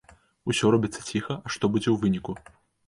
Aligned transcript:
Усё 0.53 0.71
робіцца 0.75 1.05
ціха, 1.09 1.39
а 1.45 1.55
што 1.57 1.65
будзе 1.77 1.89
ў 1.95 1.99
выніку? 2.07 2.31